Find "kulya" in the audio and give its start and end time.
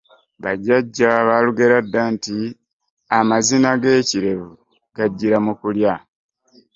5.61-5.93